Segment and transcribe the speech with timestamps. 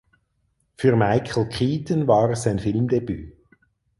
[0.77, 3.37] Für Michael Keaton war es sein Filmdebüt.